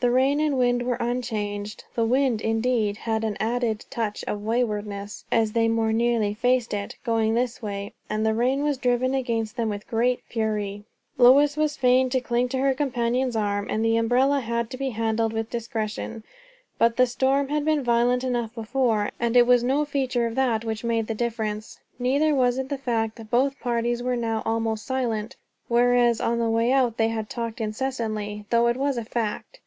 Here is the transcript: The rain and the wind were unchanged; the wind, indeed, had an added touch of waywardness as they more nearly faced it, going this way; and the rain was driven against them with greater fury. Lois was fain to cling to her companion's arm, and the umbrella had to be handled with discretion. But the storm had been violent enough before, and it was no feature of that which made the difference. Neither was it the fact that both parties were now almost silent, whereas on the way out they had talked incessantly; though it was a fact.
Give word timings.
The 0.00 0.10
rain 0.10 0.40
and 0.40 0.54
the 0.54 0.56
wind 0.56 0.82
were 0.84 0.94
unchanged; 0.94 1.84
the 1.94 2.06
wind, 2.06 2.40
indeed, 2.40 2.96
had 2.96 3.22
an 3.22 3.36
added 3.38 3.84
touch 3.90 4.24
of 4.24 4.42
waywardness 4.42 5.26
as 5.30 5.52
they 5.52 5.68
more 5.68 5.92
nearly 5.92 6.32
faced 6.32 6.72
it, 6.72 6.96
going 7.04 7.34
this 7.34 7.60
way; 7.60 7.92
and 8.08 8.24
the 8.24 8.32
rain 8.32 8.62
was 8.62 8.78
driven 8.78 9.12
against 9.12 9.58
them 9.58 9.68
with 9.68 9.86
greater 9.88 10.22
fury. 10.26 10.84
Lois 11.18 11.54
was 11.54 11.76
fain 11.76 12.08
to 12.10 12.20
cling 12.22 12.48
to 12.48 12.56
her 12.58 12.72
companion's 12.72 13.36
arm, 13.36 13.66
and 13.68 13.84
the 13.84 13.98
umbrella 13.98 14.40
had 14.40 14.70
to 14.70 14.78
be 14.78 14.88
handled 14.90 15.34
with 15.34 15.50
discretion. 15.50 16.24
But 16.78 16.96
the 16.96 17.06
storm 17.06 17.48
had 17.48 17.66
been 17.66 17.84
violent 17.84 18.24
enough 18.24 18.54
before, 18.54 19.10
and 19.20 19.36
it 19.36 19.46
was 19.46 19.62
no 19.62 19.84
feature 19.84 20.26
of 20.26 20.34
that 20.34 20.64
which 20.64 20.82
made 20.82 21.08
the 21.08 21.14
difference. 21.14 21.78
Neither 21.98 22.34
was 22.34 22.56
it 22.56 22.70
the 22.70 22.78
fact 22.78 23.16
that 23.16 23.30
both 23.30 23.60
parties 23.60 24.02
were 24.02 24.16
now 24.16 24.42
almost 24.46 24.86
silent, 24.86 25.36
whereas 25.68 26.22
on 26.22 26.38
the 26.38 26.48
way 26.48 26.72
out 26.72 26.96
they 26.96 27.08
had 27.08 27.28
talked 27.28 27.60
incessantly; 27.60 28.46
though 28.48 28.66
it 28.68 28.78
was 28.78 28.96
a 28.96 29.04
fact. 29.04 29.58